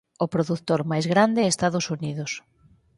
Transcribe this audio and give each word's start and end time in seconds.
O 0.23 0.25
produtor 0.33 0.81
máis 0.91 1.05
grande 1.13 1.39
é 1.41 1.47
Estados 1.49 1.85
Unidos. 1.95 2.31